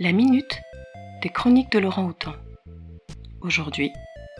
La 0.00 0.12
minute 0.12 0.60
des 1.22 1.28
chroniques 1.28 1.72
de 1.72 1.80
Laurent 1.80 2.04
Houtan. 2.04 2.36
Aujourd'hui, 3.40 3.90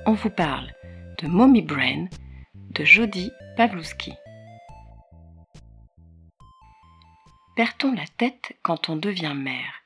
on 0.07 0.13
vous 0.13 0.31
parle 0.31 0.73
de 1.21 1.27
Mommy 1.27 1.63
Brain 1.63 2.07
de 2.55 2.85
Jody 2.85 3.33
Pawlowski. 3.57 4.13
Perd-on 7.57 7.93
la 7.93 8.07
tête 8.19 8.57
quand 8.63 8.89
on 8.89 8.95
devient 8.95 9.35
mère? 9.35 9.83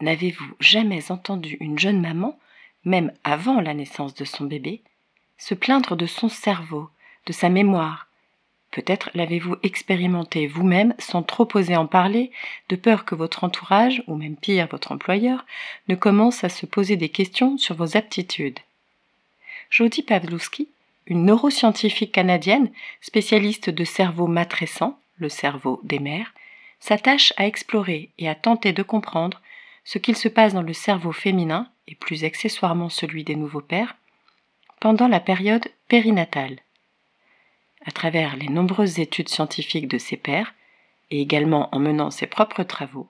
N'avez-vous 0.00 0.54
jamais 0.60 1.10
entendu 1.10 1.56
une 1.58 1.76
jeune 1.76 2.00
maman, 2.00 2.38
même 2.84 3.12
avant 3.24 3.60
la 3.60 3.74
naissance 3.74 4.14
de 4.14 4.24
son 4.24 4.44
bébé, 4.44 4.84
se 5.38 5.54
plaindre 5.54 5.96
de 5.96 6.06
son 6.06 6.28
cerveau, 6.28 6.88
de 7.26 7.32
sa 7.32 7.48
mémoire, 7.48 8.06
Peut-être 8.70 9.10
l'avez-vous 9.14 9.56
expérimenté 9.62 10.46
vous-même 10.46 10.94
sans 10.98 11.22
trop 11.22 11.48
oser 11.54 11.76
en 11.76 11.86
parler, 11.86 12.30
de 12.68 12.76
peur 12.76 13.04
que 13.04 13.16
votre 13.16 13.42
entourage, 13.42 14.02
ou 14.06 14.14
même 14.14 14.36
pire 14.36 14.68
votre 14.70 14.92
employeur, 14.92 15.44
ne 15.88 15.96
commence 15.96 16.44
à 16.44 16.48
se 16.48 16.66
poser 16.66 16.96
des 16.96 17.08
questions 17.08 17.58
sur 17.58 17.74
vos 17.74 17.96
aptitudes. 17.96 18.60
Jody 19.70 20.02
Pawlowski, 20.02 20.68
une 21.06 21.24
neuroscientifique 21.24 22.12
canadienne, 22.12 22.70
spécialiste 23.00 23.70
de 23.70 23.84
cerveau 23.84 24.28
matrescent, 24.28 24.98
le 25.16 25.28
cerveau 25.28 25.80
des 25.82 25.98
mères, 25.98 26.32
s'attache 26.78 27.32
à 27.36 27.46
explorer 27.46 28.10
et 28.18 28.28
à 28.28 28.36
tenter 28.36 28.72
de 28.72 28.84
comprendre 28.84 29.40
ce 29.84 29.98
qu'il 29.98 30.16
se 30.16 30.28
passe 30.28 30.54
dans 30.54 30.62
le 30.62 30.72
cerveau 30.72 31.10
féminin, 31.10 31.68
et 31.88 31.96
plus 31.96 32.22
accessoirement 32.22 32.88
celui 32.88 33.24
des 33.24 33.34
nouveaux 33.34 33.60
pères, 33.60 33.96
pendant 34.78 35.08
la 35.08 35.18
période 35.20 35.66
périnatale 35.88 36.60
à 37.84 37.90
travers 37.90 38.36
les 38.36 38.48
nombreuses 38.48 38.98
études 38.98 39.28
scientifiques 39.28 39.88
de 39.88 39.98
ses 39.98 40.16
pairs, 40.16 40.54
et 41.10 41.20
également 41.20 41.74
en 41.74 41.78
menant 41.78 42.10
ses 42.10 42.26
propres 42.26 42.62
travaux, 42.62 43.08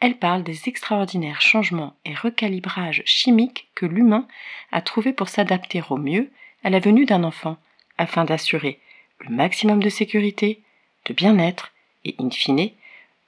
elle 0.00 0.18
parle 0.18 0.42
des 0.42 0.68
extraordinaires 0.68 1.40
changements 1.40 1.96
et 2.04 2.14
recalibrages 2.14 3.02
chimiques 3.06 3.68
que 3.74 3.86
l'humain 3.86 4.26
a 4.72 4.82
trouvés 4.82 5.12
pour 5.12 5.28
s'adapter 5.28 5.82
au 5.88 5.96
mieux 5.96 6.30
à 6.62 6.70
la 6.70 6.78
venue 6.78 7.06
d'un 7.06 7.24
enfant, 7.24 7.56
afin 7.96 8.24
d'assurer 8.24 8.80
le 9.20 9.30
maximum 9.30 9.82
de 9.82 9.88
sécurité, 9.88 10.62
de 11.06 11.14
bien-être 11.14 11.72
et, 12.04 12.16
in 12.18 12.30
fine, 12.30 12.70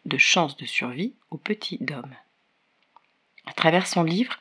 de 0.05 0.19
chances 0.19 0.57
de 0.57 0.67
survie 0.67 1.15
au 1.31 1.37
petit 1.37 1.79
d'homme. 1.81 2.15
À 3.47 3.53
travers 3.53 3.87
son 3.87 4.03
livre, 4.03 4.39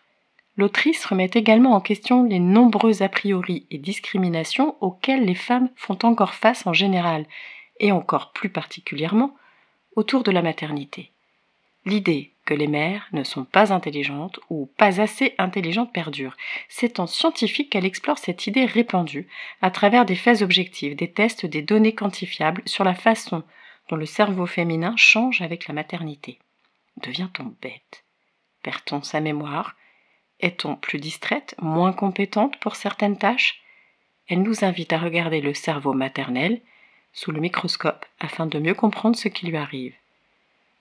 L'autrice 0.58 1.06
remet 1.06 1.30
également 1.34 1.74
en 1.74 1.82
question 1.82 2.24
les 2.24 2.40
nombreux 2.40 3.04
a 3.04 3.10
priori 3.10 3.66
et 3.72 3.78
discriminations 3.78 4.76
auxquelles 4.82 5.26
les 5.26 5.36
femmes 5.36 5.70
font 5.76 5.98
encore 6.04 6.34
face 6.34 6.66
en 6.66 6.74
général, 6.74 7.26
et 7.80 7.92
encore 7.92 8.32
plus 8.32 8.50
particulièrement 8.50 9.36
autour 9.96 10.24
de 10.24 10.32
la 10.32 10.42
maternité. 10.42 11.12
L'idée 11.86 12.32
que 12.46 12.54
les 12.54 12.68
mères 12.68 13.08
ne 13.12 13.24
sont 13.24 13.44
pas 13.44 13.74
intelligentes 13.74 14.40
ou 14.50 14.70
pas 14.78 15.02
assez 15.02 15.34
intelligentes 15.38 15.92
perdure. 15.92 16.38
C'est 16.70 17.00
en 17.00 17.08
scientifique 17.08 17.72
qu'elle 17.72 17.86
explore 17.86 18.18
cette 18.18 18.48
idée 18.48 18.66
répandue 18.66 19.28
à 19.62 19.72
travers 19.72 20.06
des 20.06 20.16
faits 20.16 20.42
objectifs, 20.42 20.96
des 20.96 21.12
tests, 21.12 21.46
des 21.46 21.62
données 21.62 21.96
quantifiables 21.96 22.62
sur 22.66 22.84
la 22.84 22.94
façon 22.94 23.44
dont 23.90 23.96
le 23.96 24.06
cerveau 24.06 24.46
féminin 24.46 24.94
change 24.96 25.42
avec 25.42 25.68
la 25.68 25.74
maternité. 25.74 26.40
Devient-on 27.04 27.56
bête? 27.62 28.04
Perd-on 28.64 29.04
sa 29.04 29.22
mémoire? 29.22 29.76
Est-on 30.40 30.76
plus 30.76 31.00
distraite, 31.00 31.56
moins 31.62 31.94
compétente 31.94 32.58
pour 32.60 32.76
certaines 32.76 33.18
tâches? 33.18 33.62
Elle 34.28 34.42
nous 34.42 34.66
invite 34.66 34.94
à 34.94 35.00
regarder 35.00 35.42
le 35.42 35.54
cerveau 35.54 35.94
maternel 35.94 36.62
sous 37.14 37.32
le 37.32 37.40
microscope 37.40 38.06
afin 38.20 38.46
de 38.46 38.60
mieux 38.60 38.74
comprendre 38.74 39.16
ce 39.16 39.28
qui 39.28 39.48
lui 39.48 39.58
arrive. 39.58 39.94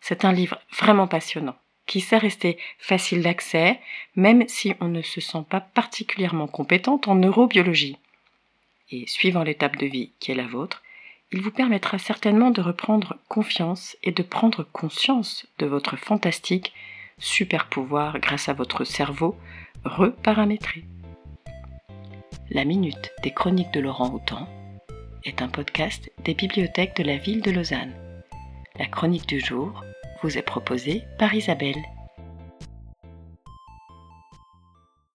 C'est 0.01 0.25
un 0.25 0.33
livre 0.33 0.59
vraiment 0.71 1.07
passionnant, 1.07 1.57
qui 1.87 2.01
sait 2.01 2.19
rester 2.19 2.59
facile 2.79 3.23
d'accès, 3.23 3.81
même 4.17 4.47
si 4.49 4.75
on 4.81 4.89
ne 4.89 5.03
se 5.03 5.21
sent 5.21 5.45
pas 5.49 5.61
particulièrement 5.61 6.49
compétente 6.49 7.09
en 7.09 7.15
neurobiologie. 7.15 7.99
Et 8.91 9.07
suivant 9.07 9.45
l'étape 9.45 9.77
de 9.77 9.87
vie 9.87 10.11
qui 10.21 10.33
est 10.33 10.37
la 10.37 10.47
vôtre, 10.47 10.83
il 11.33 11.41
vous 11.41 11.51
permettra 11.51 11.99
certainement 11.99 12.51
de 12.51 12.61
reprendre 12.61 13.17
confiance 13.29 13.97
et 14.03 14.13
de 14.13 14.23
prendre 14.23 14.63
conscience 14.73 15.47
de 15.59 15.67
votre 15.67 15.97
fantastique 15.97 16.73
super 17.19 17.69
pouvoir 17.69 18.19
grâce 18.19 18.49
à 18.49 18.53
votre 18.53 18.85
cerveau 18.85 19.37
reparamétré. 19.85 20.85
La 22.51 22.65
Minute 22.65 23.13
des 23.23 23.33
Chroniques 23.33 23.73
de 23.73 23.81
Laurent 23.81 24.11
Houtan 24.11 24.49
est 25.25 25.41
un 25.41 25.49
podcast 25.49 26.11
des 26.25 26.35
bibliothèques 26.35 26.97
de 26.97 27.03
la 27.03 27.17
ville 27.17 27.43
de 27.43 27.51
Lausanne. 27.51 27.95
La 28.79 28.87
chronique 28.87 29.27
du 29.29 29.41
jour 29.41 29.83
vous 30.23 30.37
est 30.37 30.43
proposée 30.43 31.05
par 31.19 31.35
Isabelle. 31.35 31.83